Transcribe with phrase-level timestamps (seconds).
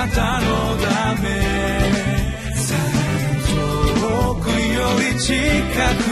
[0.00, 0.46] なたの
[0.78, 1.28] ため。
[4.00, 5.34] 遠くより近
[6.04, 6.09] く。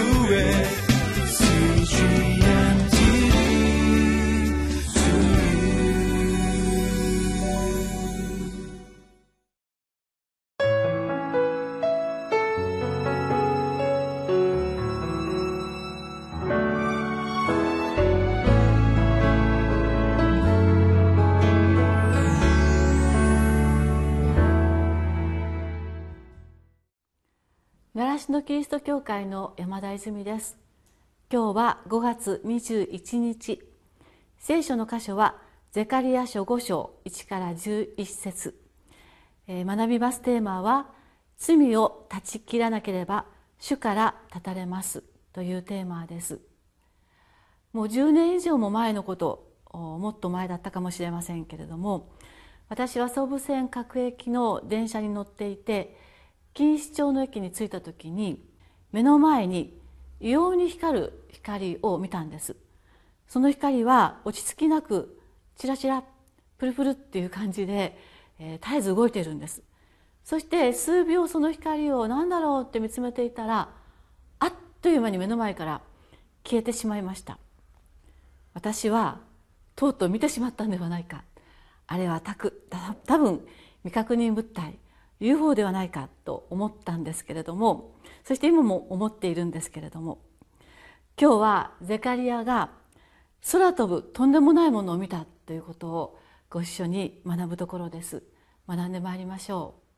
[27.98, 30.56] のキリスト教会の山田泉です。
[31.32, 33.60] 今日は5月21日。
[34.38, 35.34] 聖書の箇所は
[35.72, 38.54] ゼカリア書5章1から11節、
[39.48, 40.92] えー、学びますテーマは
[41.38, 43.24] 罪を断ち切らなければ
[43.58, 45.02] 主から断たれます。
[45.32, 46.38] というテーマです。
[47.72, 52.12] もう10年以上も前のこともっと前だったかもしれませんけれども
[52.68, 55.96] 私は総武線各駅の電車に乗っていて
[56.58, 58.42] 錦糸町の駅に着いた時に
[58.90, 59.78] 目の前に
[60.18, 62.56] 異様に光る光を見たんです。
[63.28, 65.20] その光は落ち着きなく
[65.56, 66.02] チラチラ
[66.56, 67.96] プルプルっていう感じで、
[68.40, 69.62] えー、絶えず動いているんです。
[70.24, 73.68] そして数秒その光を何だろうって見つめていたら
[74.40, 75.80] あっという間に目の前から
[76.44, 77.38] 消えてしまいました。
[78.52, 79.20] 私は
[79.76, 81.22] とうとう見てしまったんではないか。
[81.86, 82.66] あれはたく
[83.06, 83.46] 多分
[83.84, 84.76] 未確認物体。
[85.20, 90.18] UFO ではないかと思ったんですけれどもそして今も思っているんですけれども
[91.20, 92.70] 今日はゼカリアが
[93.50, 96.18] 空飛ぶとんでもないものを見たということを
[96.50, 98.22] ご一緒に学ぶところです。
[98.68, 99.88] 学んでまいりましょう。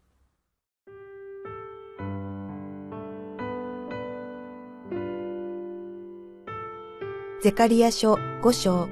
[7.42, 8.88] ゼカリア書5章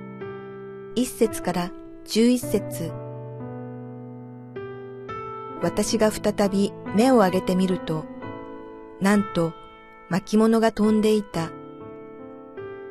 [0.96, 1.70] 1節から
[2.04, 3.08] 11節。
[5.62, 8.05] 私が再び目を上げてみると、
[9.01, 9.53] なんと
[10.09, 11.51] 巻物が飛んでいた。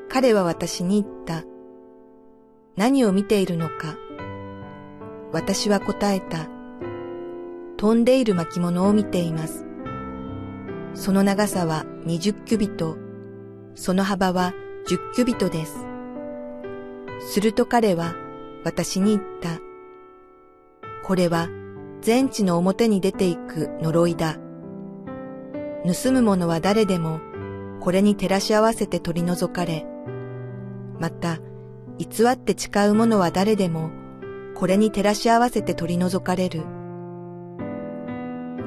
[0.10, 1.44] 彼は私に言った。
[2.76, 3.98] 何を見ているのか。
[5.32, 6.48] 私は答えた。
[7.78, 9.66] 飛んでいる巻物を見ています。
[10.94, 12.98] その長さは20キュビト、
[13.76, 14.54] その幅は
[14.88, 15.86] 10キュビトです。
[17.20, 18.16] すると彼は
[18.64, 19.60] 私に言った。
[21.06, 21.48] これは
[22.02, 24.38] 全地の表に出ていく呪いだ。
[25.86, 27.20] 盗む者は誰でも、
[27.80, 29.86] これに照らし合わせて取り除かれ、
[31.00, 31.40] また、
[31.98, 33.90] 偽って誓う者は誰でも、
[34.56, 36.64] これに照らし合わせて取り除かれる。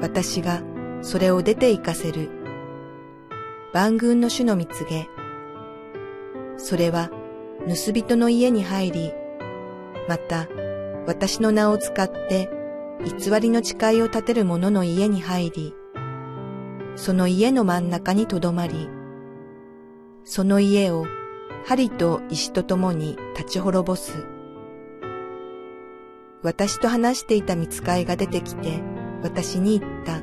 [0.01, 0.63] 私が
[1.01, 2.29] それを出て行かせる。
[3.73, 5.07] 万軍の主の蜜げ。
[6.57, 7.09] それは
[7.67, 9.13] 盗人の家に入り、
[10.07, 10.47] また
[11.07, 12.49] 私の名を使って
[13.03, 15.75] 偽りの誓いを立てる者の家に入り、
[16.95, 18.89] その家の真ん中にとどまり、
[20.23, 21.05] その家を
[21.65, 24.25] 針と石と共に立ち滅ぼす。
[26.43, 28.81] 私と話していた見つかいが出てきて、
[29.23, 30.21] 私に言った。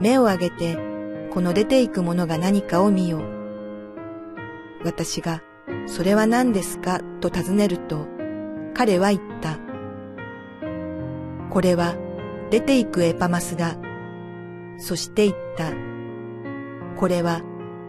[0.00, 0.78] 目を上げて、
[1.30, 3.22] この出ていくものが何かを見よう。
[4.84, 5.42] 私が、
[5.86, 8.06] それは何ですかと尋ねると、
[8.74, 9.63] 彼は言った。
[11.54, 11.94] これは
[12.50, 13.76] 出ていくエパマスだ。
[14.76, 15.72] そして言った。
[16.98, 17.42] これは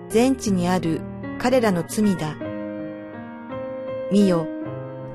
[0.07, 1.01] 全地にある
[1.39, 2.35] 彼らの罪だ。
[4.11, 4.45] 見よ、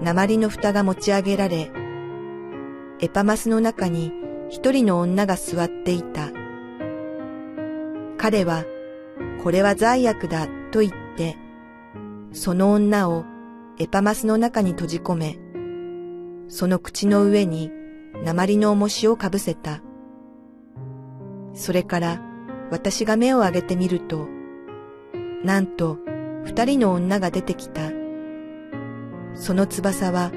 [0.03, 1.71] 鉛の蓋が持ち上げられ、
[2.99, 4.13] エパマスの中に
[4.49, 6.31] 一人の女が座っていた。
[8.19, 8.65] 彼は、
[9.45, 11.37] これは罪悪だと言って、
[12.33, 13.25] その女を
[13.79, 15.39] エパマスの中に閉じ込め、
[16.49, 17.71] その口の上に
[18.23, 19.81] 鉛の重しをかぶせた。
[21.55, 22.23] それから
[22.71, 24.29] 私が目を上げてみると、
[25.43, 25.99] なんと
[26.45, 27.91] 二人の女が出てきた。
[29.35, 30.33] その翼は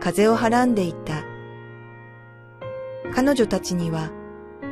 [0.00, 1.24] 風をはらんでいた。
[3.14, 4.10] 彼女たちには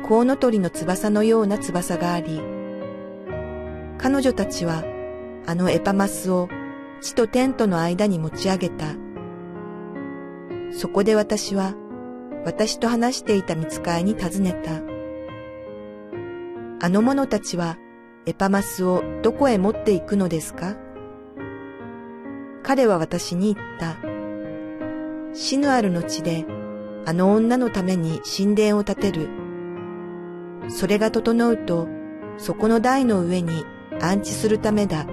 [0.07, 2.41] コウノトリの翼のような翼があり、
[3.97, 4.83] 彼女たちは
[5.45, 6.49] あのエパマスを
[7.01, 8.85] 地とテントの間に持ち上げた。
[10.71, 11.73] そこで私は
[12.47, 14.79] 私と話していた見つかいに尋ねた。
[16.79, 17.77] あの者たちは
[18.25, 20.77] エパマスをどこへ持っていくのですか？
[22.63, 23.97] 彼は私に言った。
[25.33, 26.45] 死ぬあるの地で
[27.05, 29.27] あの女のために神殿を建てる。
[30.69, 31.89] それが整うと、
[32.37, 33.65] そこの台の上に
[33.99, 35.05] 安置するためだ。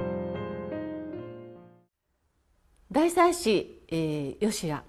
[2.93, 4.85] 大祭司、えー、ヨシア、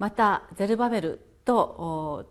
[0.00, 2.26] またゼルバベルと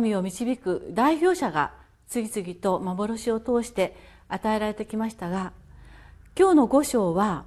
[0.00, 1.72] 民を導く代表者が
[2.06, 3.96] 次々と幻を通して
[4.28, 5.52] 与えられてきましたが
[6.38, 7.44] 今日の五章は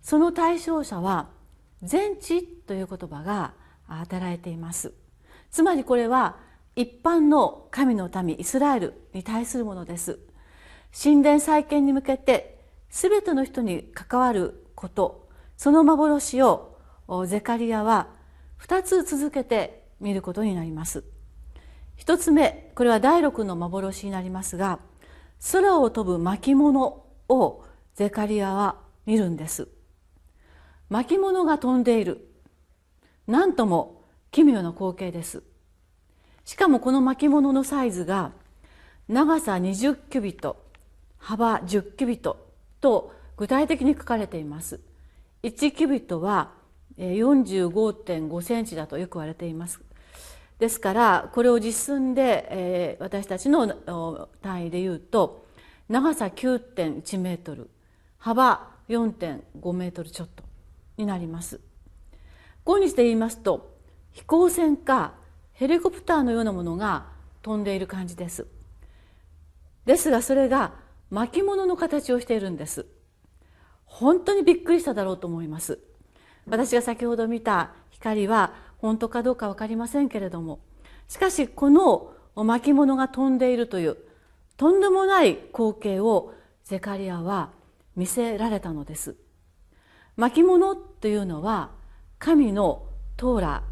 [0.00, 1.28] その対象者は
[1.82, 3.52] 全地という言葉が
[3.88, 4.92] 与えられています。
[5.50, 6.36] つまりこれは
[6.76, 10.18] 一般の神の民イスラエルに対するものです。
[10.92, 12.58] 神殿再建に向けて
[12.90, 16.76] 全ての人に関わることその幻を
[17.26, 18.08] ゼカリアは
[18.60, 21.04] 2つ続けて見ることになります。
[21.96, 24.78] 一つ目これは第六の幻になりますが
[25.52, 27.64] 空を飛ぶ巻物を
[27.94, 29.68] ゼカリアは見るんです。
[30.88, 32.28] 巻物が飛んでいる。
[33.26, 35.42] 何とも奇妙な光景です。
[36.44, 38.32] しかもこの巻物のサイズが
[39.08, 40.64] 長さ20キュビット
[41.18, 42.48] 幅10キュビット
[42.80, 44.80] と具体的に書かれています。
[45.42, 46.52] 1キュビットは
[46.98, 49.80] 45.5センチだとよく言われています。
[50.58, 55.46] ですからこれを実寸で、えー、私たちの単位で言うと
[55.88, 57.70] 長さ9.1メートル
[58.18, 60.42] 幅4.5メートルちょっと
[60.96, 61.60] になります。
[62.64, 63.78] 今日で言いますと
[64.12, 65.14] 飛行船か
[65.52, 67.06] ヘリコプターのようなものが
[67.42, 68.46] 飛んでいる感じです。
[69.86, 70.74] ですがそれが
[71.10, 72.86] 巻物の形をしているんです。
[73.84, 75.78] 本当にびっくりしただろうと思います。
[76.50, 80.60] 私が先ほど見た光は本当かどうか分かりませんけれども
[81.08, 83.96] しかしこの巻物が飛んでいるという
[84.56, 86.34] とんでもない光景を
[86.64, 87.50] ゼカリアは
[87.96, 89.16] 見せられたのです。
[90.16, 91.70] 巻物というのは
[92.18, 92.82] 神の
[93.16, 93.62] トーラ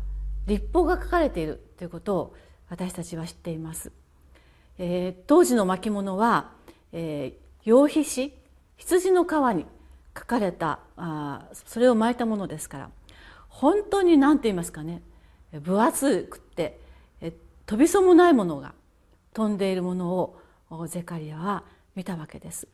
[0.46, 2.34] 立法が書かれているということを
[2.68, 3.90] 私たちは知っています、
[4.78, 6.52] えー、当時の巻物は、
[6.92, 8.32] えー、羊皮紙
[8.76, 9.66] 羊の皮に
[10.16, 12.90] 書かれたあそれを巻いたものですから
[13.48, 15.02] 本当に何て言いますかね
[15.52, 16.80] 分厚くって
[17.66, 18.74] 飛びそうもないものが
[19.34, 20.38] 飛んでいるもの
[20.70, 21.64] をゼカリアは
[21.94, 22.68] 見たわけです。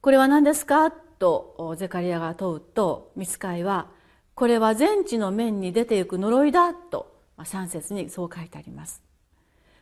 [0.00, 0.90] これは何ですか？
[0.90, 3.88] とゼカリアが問うとミツカイは
[4.34, 9.02] これは全地の面に出ていく呪いだと3節にそう書いてあります。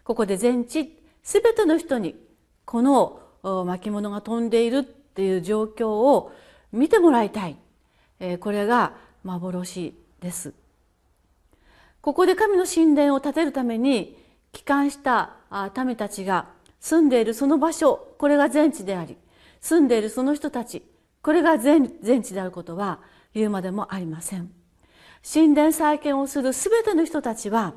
[0.03, 2.17] ここで全地すべての人に
[2.65, 3.21] この
[3.65, 4.85] 巻物が飛んでいる
[5.19, 6.31] っていう状況を
[6.71, 7.57] 見てもらいたい。
[8.21, 8.93] えこれが
[9.25, 10.55] 幻です。
[12.01, 14.17] ここで神の神殿を建てるために
[14.53, 15.35] 帰還した
[15.85, 16.47] 民たちが
[16.79, 19.17] 住んでいるその場所これが全地であり
[19.61, 20.85] 住んでいるその人たち
[21.21, 23.01] これが全全地であることは
[23.35, 24.53] 言うまでもありません。
[25.25, 27.75] 神殿再建をするすべての人たちは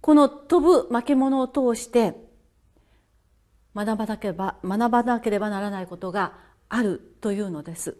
[0.00, 2.14] この飛ぶ巻物を通して
[3.74, 7.96] 学ばなければ学ばなければならないことがあるというのです。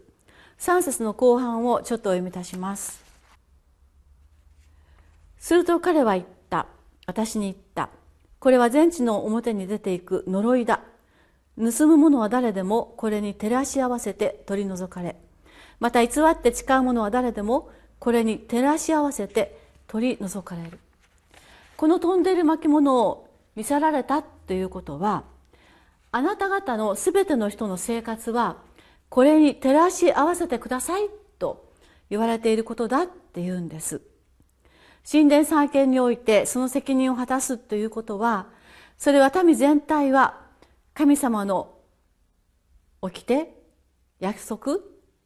[0.57, 3.03] 3節の後半をちょっとお読みいたします。
[5.37, 6.65] すると彼は言った。
[7.05, 7.89] 私に言った。
[8.39, 10.81] これは全地の表に出ていく呪いだ。
[11.55, 15.17] 盗む者は誰でもこれに照らし合わせて取り除かれ。
[15.79, 17.69] また偽って誓う者は誰でも
[17.99, 19.55] これに照らし合わせて
[19.85, 20.79] 取り除かれる。
[21.77, 25.25] この飛んでいる巻物を見せられたということは
[26.15, 28.57] あなた方のすべての人の生活は
[29.09, 31.73] これに照らし合わせてくださいと
[32.11, 34.01] 言われていることだっていうんです。
[35.09, 38.45] 神殿再建においてその責任を果たすということは
[38.95, 40.39] それは民全体は
[40.93, 41.73] 神様の
[43.01, 43.49] 掟
[44.19, 44.73] 約束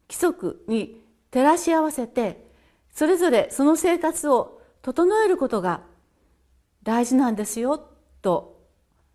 [0.08, 2.48] 規則に照らし合わせて
[2.90, 5.82] それぞれその生活を整えることが
[6.82, 7.78] 大事なんですよ
[8.22, 8.58] と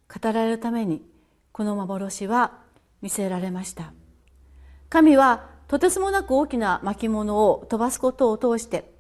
[0.08, 1.13] 語られるために
[1.54, 2.60] この幻は
[3.04, 3.94] 見せられました。
[4.90, 8.92] 神はとてつもなく大きな巻物を飛ばすことを通して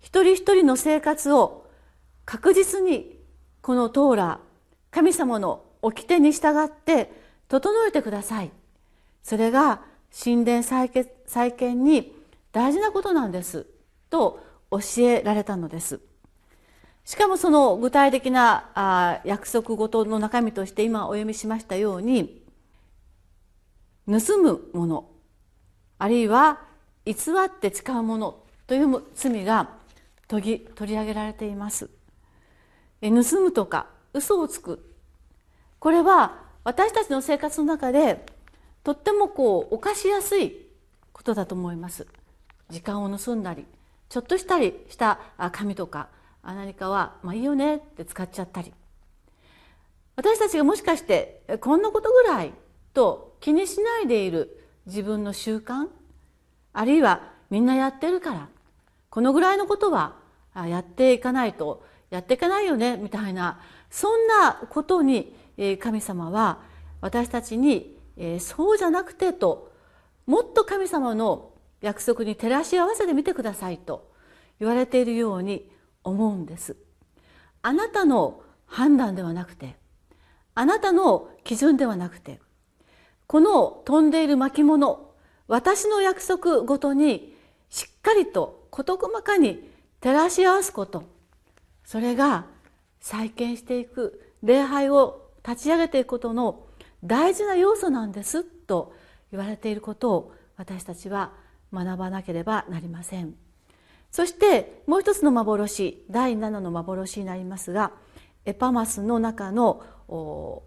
[0.00, 1.70] 一人一人の生活を
[2.24, 3.18] 確実に
[3.60, 7.12] このトーラー神様の掟に従って
[7.48, 8.50] 整えてください。
[9.22, 9.82] それが
[10.12, 12.14] 神殿再建に
[12.52, 13.66] 大事なことなんです
[14.10, 16.00] と教えられたのです。
[17.04, 22.42] しかもその具体的な約束事の中身として今お読みしましたように
[24.06, 25.08] 盗むもの
[25.98, 26.60] あるいは
[27.04, 29.70] 偽って使うものという罪が
[30.28, 31.90] 取り取り上げられています。
[33.00, 34.94] 盗むとか嘘をつく。
[35.78, 38.24] これは私たちの生活の中で
[38.84, 40.66] とってもこう犯しやすい
[41.12, 42.06] ことだと思います。
[42.70, 43.66] 時間を盗んだり
[44.08, 45.18] ちょっとしたりした
[45.52, 46.08] 紙とか
[46.42, 48.72] あ何かはまあいいよねって使っちゃったり。
[50.14, 52.52] 私たちがもしかしてこんなことぐらい
[52.92, 55.88] と気にしないでいる自分の習慣？
[56.72, 58.48] あるいはみんなやってるから？
[59.08, 60.16] このぐらいのことは
[60.54, 65.34] やっていかないとやっていけないよねみたいなそんなことに
[65.80, 66.60] 神様は
[67.00, 67.98] 私たちに
[68.38, 69.72] そうじゃなくてと
[70.26, 74.10] もっと神様の約束に照らし合わせてみてくださいと
[74.60, 75.70] 言われているように
[76.04, 76.76] 思うんです。
[77.62, 79.76] あなたの判断ではなくて
[80.54, 82.40] あなたの基準ではなくて
[83.26, 85.12] この飛んでいる巻物
[85.46, 87.34] 私の約束ごとに
[87.70, 91.04] しっかりと事細かに照らし合わすこと
[91.84, 92.46] それが
[93.00, 96.66] 再建していく礼拝を立ち上げていくことの
[97.04, 98.94] 大事な要素なんですと
[99.30, 101.32] 言われていることを私たちは
[101.72, 103.34] 学ばなければなりません
[104.12, 107.92] そしてもう一つの幻第7の幻になりますが
[108.44, 109.82] エパマスの中の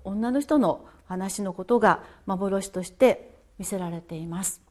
[0.03, 4.61] 女の人の話のことが幻として見せられています。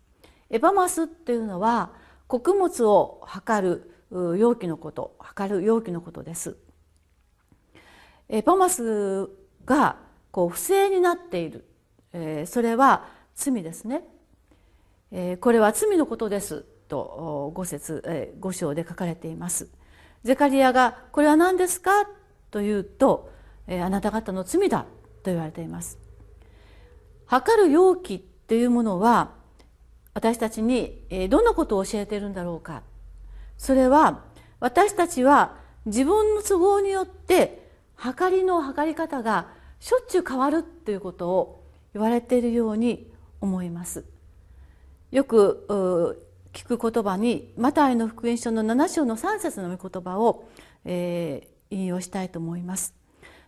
[0.50, 1.92] エパマスっていうのは
[2.26, 6.56] 穀物を測る容器のこと測る容器のことです。
[8.28, 9.28] エパマス
[9.64, 9.98] が
[10.32, 11.64] こう不正になっている、
[12.12, 14.02] えー、それは罪ですね、
[15.12, 16.64] えー、これは罪のことです。
[16.88, 19.68] と五節、え、五章で書かれています。
[20.22, 21.90] ゼカリアがこれは何ですか？
[22.50, 23.30] というと、
[23.66, 24.86] えー、あなた方の罪だ
[25.22, 25.98] と言われています。
[27.26, 29.32] 測る容器っていうものは
[30.12, 32.82] 私たちにどんなことを教えているんだろうか。
[33.58, 34.22] それは
[34.60, 39.48] 私たちは自分の都合によって測りの測り方が
[39.80, 43.10] しょっちゅう変わるということを言われているように
[43.40, 44.04] 思います。
[45.10, 50.48] よく聞く言葉にマタイの福音書の7章の3節の御言葉を、
[50.84, 52.94] えー、引用したいと思います。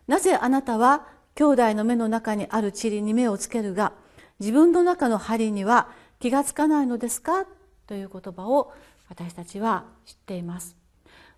[0.08, 3.92] なぜあなたは兄弟の目の中にある塵に目をつけるが
[4.40, 7.46] 自分の中の針には気がつかないのですか？
[7.86, 8.72] という言葉を
[9.08, 10.76] 私たちは知っています。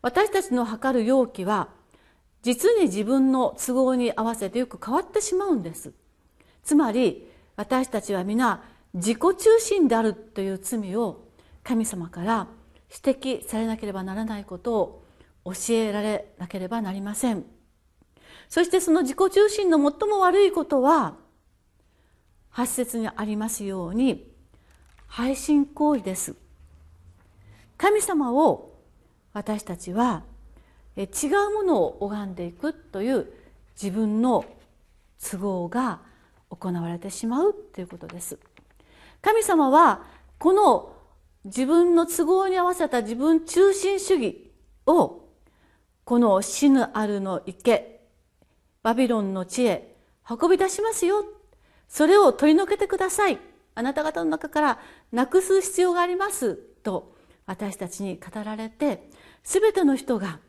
[0.01, 1.69] 私たちの測る容器は
[2.43, 5.93] 実に自分の都合に合わせてよく変わってしまうんです。
[6.65, 8.63] つまり私たちは皆
[8.95, 11.28] 自己中心であるという罪を
[11.69, 12.47] 神様から
[12.91, 15.05] 指摘されなければならないことを
[15.45, 17.45] 教えられなければなりません。
[18.49, 21.17] そしてその自己中心の最も悪いことは
[22.55, 24.33] 8節にありますように
[25.09, 26.37] 配信行為です。
[27.77, 28.73] 神様を
[29.35, 30.25] 私たちは
[30.97, 33.31] 違うものを拝んでいくという
[33.81, 34.47] 自分の
[35.23, 36.01] 都合が
[36.49, 38.39] 行われてしまうということです。
[39.21, 40.07] 神様は
[40.39, 40.95] この
[41.45, 44.51] 自分の都合に合わせた自分中心主義
[44.87, 45.25] を
[46.05, 48.01] この死ぬあるの池
[48.83, 49.97] バビロンの地へ
[50.29, 51.25] 運び出しますよ。
[51.89, 53.39] それを取り除けてください。
[53.75, 54.79] あなた方の中から
[55.13, 56.57] なくす必要があります。
[56.83, 57.15] と
[57.47, 59.09] 私たちに語られて
[59.43, 60.41] 全ての人が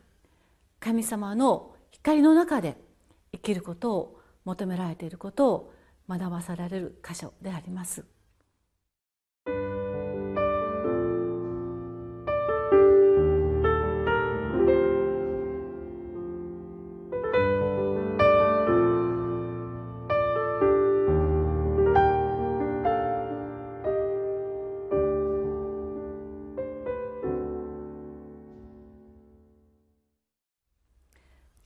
[0.80, 2.76] 神様の光の中で
[3.32, 5.74] 生きることを求められていることを
[6.08, 8.04] 学ばされる箇所であります。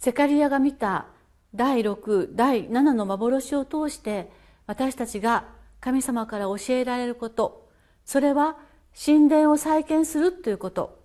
[0.05, 1.07] セカリアが見た
[1.55, 4.31] 第6第7の幻を通して
[4.67, 5.47] 私たちが
[5.81, 7.71] 神様から教えられること。
[8.05, 8.59] それは
[8.95, 11.01] 神殿を再建するということ。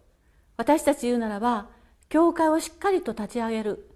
[0.58, 1.70] 私たち言うならば
[2.10, 3.90] 教会をしっかりと立ち上げる。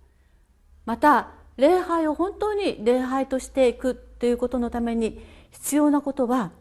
[0.86, 6.52] また礼拝を本当に礼拝としていくということのために必要なことは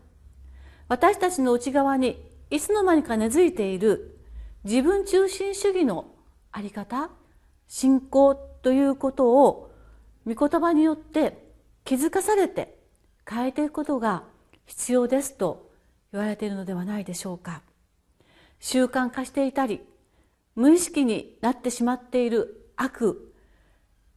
[0.88, 2.20] 私たちの内側に
[2.50, 4.18] いつの間にか根付いている
[4.64, 6.06] 自分中心主義の
[6.50, 7.22] あり方。
[7.75, 9.73] 信仰ということを
[10.26, 11.43] 御言葉によって
[11.85, 12.76] 気づかされて
[13.26, 14.25] 変えていくことが
[14.67, 15.71] 必要ですと
[16.12, 17.62] 言われているのではないでしょうか。
[18.61, 19.81] 習慣化していたり
[20.55, 23.33] 無意識になってしまっている悪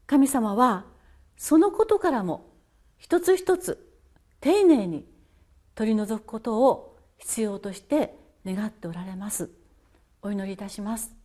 [0.06, 0.84] 神様は
[1.38, 2.52] そのことからも
[2.98, 3.90] 一つ一つ
[4.42, 5.06] 丁寧に
[5.76, 9.50] 取り除くことを必要として願っておられます。
[10.22, 11.16] お祈りいたします。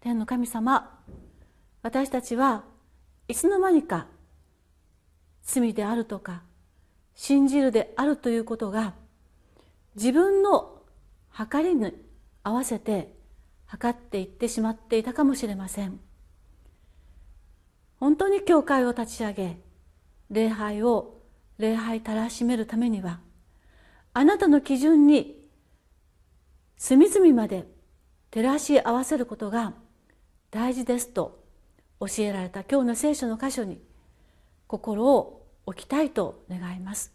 [0.00, 0.96] 天の神様
[1.82, 2.64] 私たちは
[3.28, 4.06] いつの間にか
[5.42, 6.42] 罪であるとか
[7.14, 8.94] 信じるであるということが
[9.94, 10.82] 自分の
[11.50, 11.92] 計りに
[12.42, 13.14] 合わせて
[13.66, 16.00] 測っていってしまっていたかもしれません。
[17.98, 19.58] 本当に教会を立ち上げ
[20.30, 21.20] 礼拝を
[21.58, 23.20] 礼拝たらしめるためには
[24.14, 25.36] あなたの基準に
[26.78, 27.66] 隅々まで
[28.30, 29.74] 照らし合わせることが
[30.50, 31.39] 大事ですと
[32.00, 33.78] 教えられた今日の聖書の箇所に
[34.66, 37.12] 心を置きたいと願います。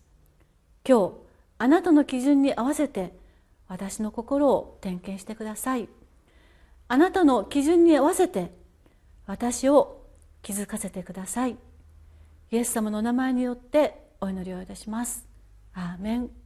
[0.88, 1.14] 今日
[1.58, 3.14] あなたの基準に合わせて
[3.68, 5.90] 私の心を点検してください。
[6.88, 8.52] あなたの基準に合わせて
[9.26, 10.04] 私を
[10.44, 11.58] 気づかせてください。
[12.52, 15.26] イエス様の名前によってお祈りをいたします。
[15.74, 16.45] アーメン。